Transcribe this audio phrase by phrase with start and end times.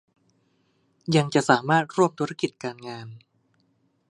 [1.15, 3.07] ยังจะสามารถร่วมธุรกิจการงาน